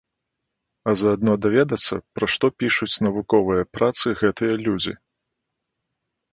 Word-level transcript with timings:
А 0.91 0.95
заадно 1.01 1.33
даведацца, 1.47 1.93
пра 2.17 2.25
што 2.37 2.45
пішуць 2.63 2.91
навуковыя 3.09 3.63
працы 3.79 4.17
гэтыя 4.25 4.53
людзі. 4.65 4.93